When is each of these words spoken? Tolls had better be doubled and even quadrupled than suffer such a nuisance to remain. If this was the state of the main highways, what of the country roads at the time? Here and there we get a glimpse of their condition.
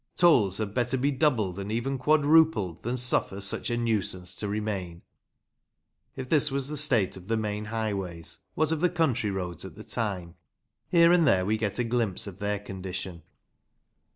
Tolls 0.15 0.57
had 0.57 0.73
better 0.73 0.97
be 0.97 1.11
doubled 1.11 1.59
and 1.59 1.71
even 1.71 1.99
quadrupled 1.99 2.81
than 2.81 2.97
suffer 2.97 3.39
such 3.39 3.69
a 3.69 3.77
nuisance 3.77 4.33
to 4.37 4.47
remain. 4.47 5.03
If 6.15 6.27
this 6.27 6.49
was 6.49 6.67
the 6.69 6.75
state 6.75 7.15
of 7.17 7.27
the 7.27 7.37
main 7.37 7.65
highways, 7.65 8.39
what 8.55 8.71
of 8.71 8.81
the 8.81 8.89
country 8.89 9.29
roads 9.29 9.63
at 9.63 9.75
the 9.75 9.83
time? 9.83 10.33
Here 10.89 11.13
and 11.13 11.27
there 11.27 11.45
we 11.45 11.55
get 11.55 11.77
a 11.77 11.83
glimpse 11.83 12.25
of 12.25 12.39
their 12.39 12.57
condition. 12.57 13.21